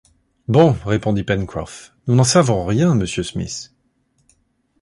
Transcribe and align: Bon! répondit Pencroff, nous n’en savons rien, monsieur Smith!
Bon! 0.47 0.71
répondit 0.83 1.21
Pencroff, 1.23 1.93
nous 2.07 2.15
n’en 2.15 2.23
savons 2.23 2.65
rien, 2.65 2.95
monsieur 2.95 3.21
Smith! 3.21 3.71